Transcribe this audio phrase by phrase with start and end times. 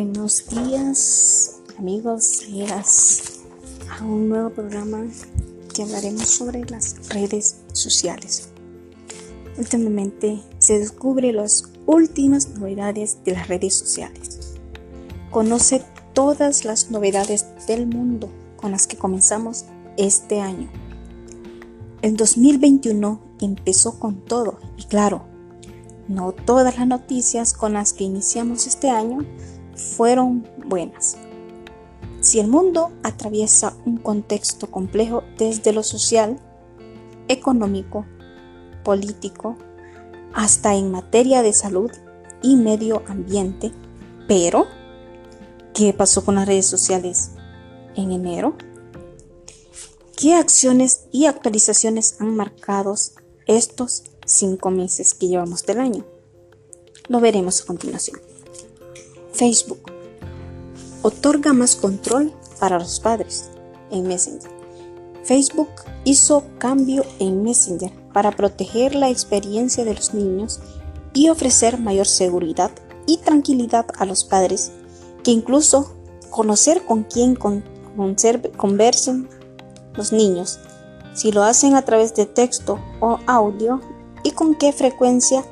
[0.00, 3.40] Buenos días, amigos, amigas,
[3.90, 5.04] a un nuevo programa
[5.74, 8.48] que hablaremos sobre las redes sociales.
[9.56, 14.54] Últimamente se descubre las últimas novedades de las redes sociales.
[15.32, 19.64] Conoce todas las novedades del mundo con las que comenzamos
[19.96, 20.70] este año.
[22.02, 25.24] El 2021 empezó con todo y claro,
[26.06, 29.26] no todas las noticias con las que iniciamos este año
[29.78, 31.16] fueron buenas.
[32.20, 36.38] Si el mundo atraviesa un contexto complejo desde lo social,
[37.28, 38.04] económico,
[38.84, 39.56] político,
[40.34, 41.90] hasta en materia de salud
[42.42, 43.72] y medio ambiente,
[44.26, 44.66] pero
[45.74, 47.30] ¿qué pasó con las redes sociales
[47.94, 48.56] en enero?
[50.16, 52.94] ¿Qué acciones y actualizaciones han marcado
[53.46, 56.04] estos cinco meses que llevamos del año?
[57.08, 58.27] Lo veremos a continuación.
[59.38, 59.92] Facebook
[61.02, 63.50] otorga más control para los padres
[63.92, 64.50] en Messenger.
[65.22, 65.68] Facebook
[66.02, 70.58] hizo cambio en Messenger para proteger la experiencia de los niños
[71.14, 72.72] y ofrecer mayor seguridad
[73.06, 74.72] y tranquilidad a los padres
[75.22, 75.94] que incluso
[76.30, 77.36] conocer con quién
[78.56, 79.28] conversen
[79.94, 80.58] los niños,
[81.14, 83.80] si lo hacen a través de texto o audio
[84.24, 85.44] y con qué frecuencia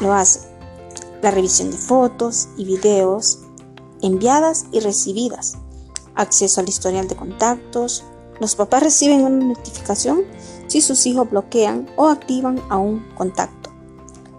[0.00, 0.49] lo hacen
[1.22, 3.40] la revisión de fotos y videos
[4.02, 5.58] enviadas y recibidas,
[6.14, 8.04] acceso al historial de contactos.
[8.40, 10.22] Los papás reciben una notificación
[10.66, 13.70] si sus hijos bloquean o activan a un contacto.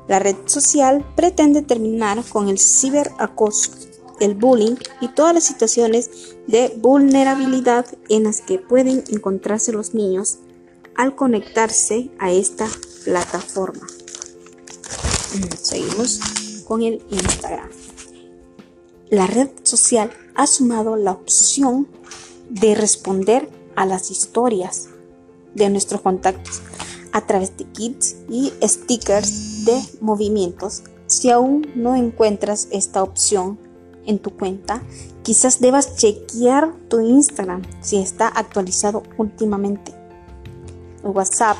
[0.07, 3.71] La red social pretende terminar con el ciberacoso,
[4.19, 10.39] el bullying y todas las situaciones de vulnerabilidad en las que pueden encontrarse los niños
[10.95, 12.67] al conectarse a esta
[13.05, 13.87] plataforma.
[15.61, 16.19] Seguimos
[16.71, 17.69] con el Instagram.
[19.09, 21.85] La red social ha sumado la opción
[22.49, 24.87] de responder a las historias
[25.53, 26.61] de nuestros contactos
[27.11, 30.83] a través de kits y stickers de movimientos.
[31.07, 33.59] Si aún no encuentras esta opción
[34.05, 34.81] en tu cuenta,
[35.23, 39.93] quizás debas chequear tu Instagram si está actualizado últimamente.
[41.03, 41.57] WhatsApp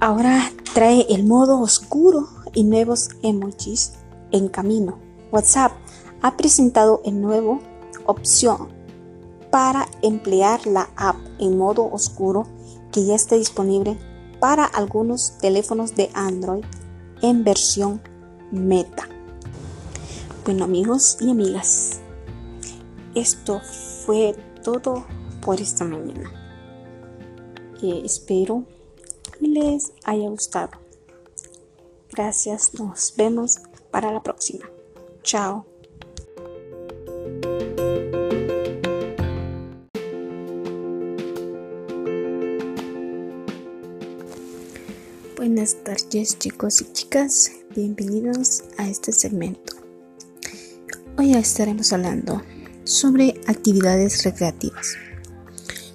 [0.00, 3.92] ahora trae el modo oscuro y nuevos emojis
[4.30, 4.98] en camino.
[5.30, 5.72] WhatsApp
[6.22, 7.60] ha presentado el nuevo
[8.06, 8.68] opción
[9.50, 12.46] para emplear la app en modo oscuro
[12.92, 13.98] que ya está disponible
[14.40, 16.64] para algunos teléfonos de Android
[17.22, 18.00] en versión
[18.50, 19.08] meta.
[20.44, 22.00] Bueno amigos y amigas,
[23.14, 23.60] esto
[24.04, 25.04] fue todo
[25.40, 26.30] por esta mañana.
[27.82, 28.64] Eh, espero
[29.40, 30.83] les haya gustado.
[32.16, 33.58] Gracias, nos vemos
[33.90, 34.70] para la próxima.
[35.24, 35.66] Chao.
[45.36, 49.74] Buenas tardes chicos y chicas, bienvenidos a este segmento.
[51.18, 52.42] Hoy estaremos hablando
[52.84, 54.94] sobre actividades recreativas.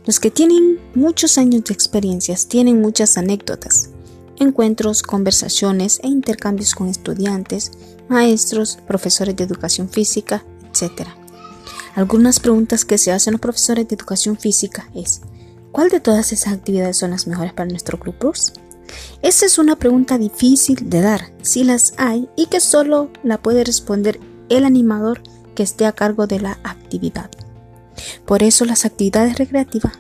[0.06, 3.92] Los que tienen muchos años de experiencias tienen muchas anécdotas
[4.40, 7.72] encuentros, conversaciones e intercambios con estudiantes,
[8.08, 11.08] maestros, profesores de educación física, etc.
[11.96, 15.22] Algunas preguntas que se hacen los profesores de educación física es,
[15.72, 18.34] ¿cuál de todas esas actividades son las mejores para nuestro grupo?
[19.22, 23.64] Esa es una pregunta difícil de dar, si las hay, y que solo la puede
[23.64, 25.22] responder el animador
[25.56, 27.30] que esté a cargo de la actividad.
[28.26, 29.94] Por eso las actividades recreativas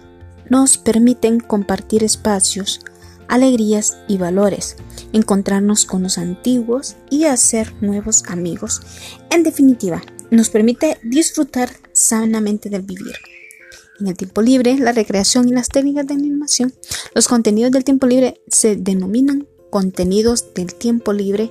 [0.49, 2.79] nos permiten compartir espacios,
[3.29, 4.75] alegrías y valores,
[5.13, 8.81] encontrarnos con los antiguos y hacer nuevos amigos.
[9.29, 10.01] En definitiva,
[10.31, 13.15] nos permite disfrutar sanamente del vivir.
[13.99, 16.73] En el tiempo libre, la recreación y las técnicas de animación,
[17.13, 21.49] los contenidos del tiempo libre se denominan contenidos del tiempo libre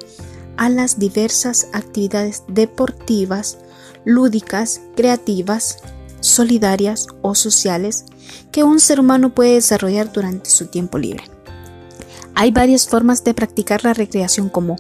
[0.57, 3.59] a las diversas actividades deportivas,
[4.05, 5.79] lúdicas, creativas,
[6.21, 8.07] solidarias o sociales
[8.51, 11.25] que un ser humano puede desarrollar durante su tiempo libre.
[12.41, 14.77] Hay varias formas de practicar la recreación como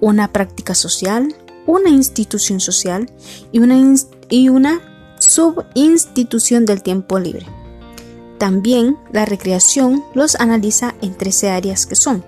[0.00, 1.36] una práctica social,
[1.66, 3.12] una institución social
[3.52, 3.58] y
[4.48, 4.80] una,
[5.18, 7.44] subinstitución del tiempo libre.
[8.38, 12.24] También la recreación los analiza en 13 áreas que son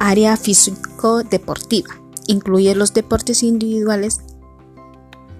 [0.00, 1.94] área físico-deportiva,
[2.26, 4.18] incluye los deportes individuales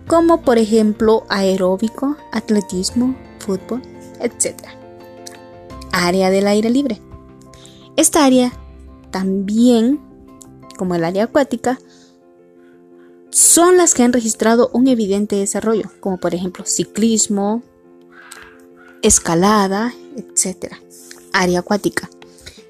[0.06, 3.82] como por ejemplo aeróbico, atletismo, fútbol,
[4.20, 4.54] etc.
[5.90, 7.02] Área del aire libre,
[7.96, 8.52] esta área,
[9.10, 10.00] también
[10.76, 11.78] como el área acuática,
[13.30, 17.62] son las que han registrado un evidente desarrollo, como por ejemplo ciclismo,
[19.02, 20.72] escalada, etc.
[21.32, 22.08] Área acuática.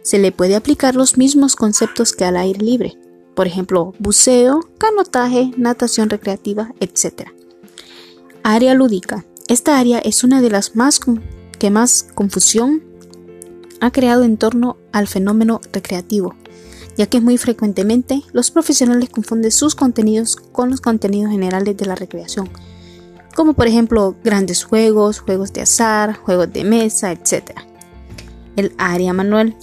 [0.02, 2.98] Se le puede aplicar los mismos conceptos que al aire libre,
[3.34, 7.28] por ejemplo, buceo, canotaje, natación recreativa, etc.
[8.42, 9.24] Área lúdica.
[9.48, 11.00] Esta área es una de las más
[11.58, 12.82] que más confusión
[13.80, 16.34] ha creado en torno al fenómeno recreativo,
[16.96, 21.94] ya que muy frecuentemente los profesionales confunden sus contenidos con los contenidos generales de la
[21.94, 22.48] recreación,
[23.34, 27.52] como por ejemplo grandes juegos, juegos de azar, juegos de mesa, etc.
[28.56, 29.56] El área manual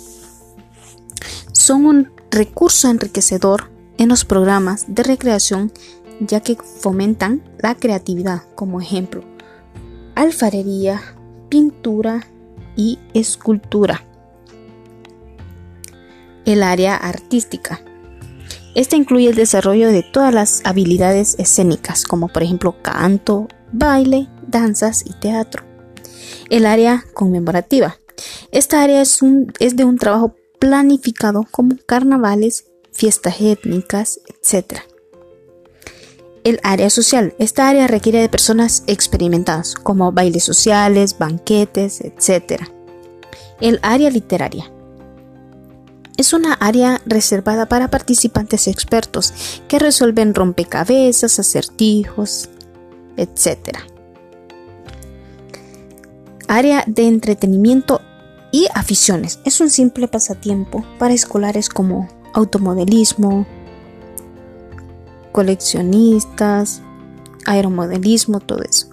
[1.51, 5.71] son un recurso enriquecedor en los programas de recreación
[6.19, 9.23] ya que fomentan la creatividad, como ejemplo,
[10.15, 11.01] alfarería,
[11.49, 12.27] pintura
[12.75, 14.03] y escultura.
[16.45, 17.81] El área artística.
[18.75, 25.05] Esta incluye el desarrollo de todas las habilidades escénicas, como por ejemplo canto, baile, danzas
[25.05, 25.63] y teatro.
[26.49, 27.97] El área conmemorativa.
[28.51, 29.19] Esta área es,
[29.59, 34.92] es de un trabajo planificado como carnavales, fiestas étnicas, etc.
[36.43, 37.33] El área social.
[37.39, 42.63] Esta área requiere de personas experimentadas, como bailes sociales, banquetes, etc.
[43.61, 44.69] El área literaria.
[46.17, 52.49] Es una área reservada para participantes expertos que resuelven rompecabezas, acertijos,
[53.15, 53.77] etc.
[56.49, 58.01] Área de entretenimiento
[58.51, 59.39] y aficiones.
[59.45, 63.47] Es un simple pasatiempo para escolares como automodelismo,
[65.33, 66.81] coleccionistas,
[67.45, 68.87] aeromodelismo, todo eso.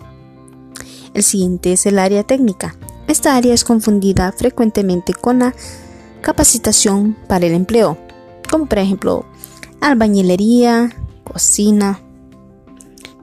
[1.15, 2.75] El siguiente es el área técnica.
[3.07, 5.55] Esta área es confundida frecuentemente con la
[6.21, 7.97] capacitación para el empleo,
[8.51, 9.25] como por ejemplo
[9.81, 10.91] albañilería,
[11.25, 12.01] cocina,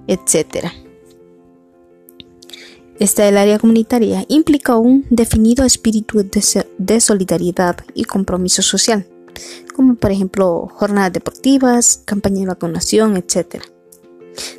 [0.08, 0.68] etc.
[3.00, 6.25] Esta del área comunitaria implica un definido espíritu
[6.78, 9.06] de, solidaridad y compromiso social,
[9.75, 13.63] como por ejemplo jornadas deportivas, campañas de vacunación, etc.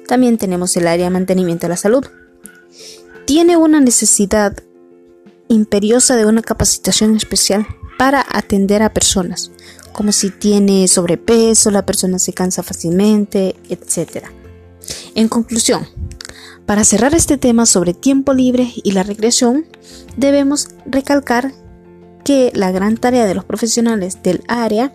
[0.06, 2.04] También tenemos el área de mantenimiento de la salud.
[3.26, 4.56] Tiene una necesidad
[5.48, 7.66] imperiosa de una capacitación especial
[7.98, 9.50] para atender a personas,
[9.92, 14.26] como si tiene sobrepeso, la persona se cansa fácilmente, etc.
[15.14, 15.86] En conclusión,
[16.66, 19.66] para cerrar este tema sobre tiempo libre y la recreación,
[20.16, 21.52] debemos recalcar
[22.24, 24.92] que la gran tarea de los profesionales del área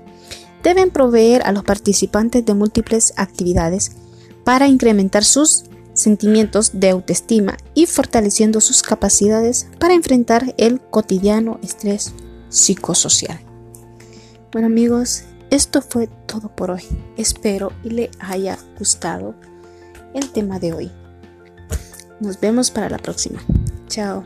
[0.63, 3.91] deben proveer a los participantes de múltiples actividades
[4.43, 12.13] para incrementar sus sentimientos de autoestima y fortaleciendo sus capacidades para enfrentar el cotidiano estrés
[12.49, 13.39] psicosocial.
[14.51, 16.83] Bueno amigos, esto fue todo por hoy.
[17.17, 19.35] Espero y le haya gustado
[20.13, 20.91] el tema de hoy.
[22.19, 23.43] Nos vemos para la próxima.
[23.87, 24.23] Chao.